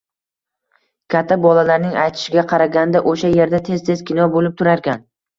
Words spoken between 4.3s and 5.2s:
bo‘lib turarkan.